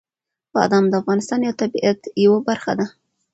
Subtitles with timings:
[0.53, 2.85] بادام د افغانستان د طبیعت یوه برخه ده.